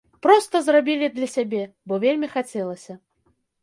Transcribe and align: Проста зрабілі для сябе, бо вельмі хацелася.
Проста 0.25 0.61
зрабілі 0.69 1.11
для 1.19 1.29
сябе, 1.35 1.63
бо 1.87 2.03
вельмі 2.09 2.35
хацелася. 2.37 3.03